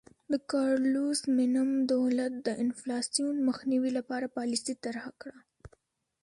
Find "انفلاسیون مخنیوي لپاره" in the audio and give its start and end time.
2.63-4.33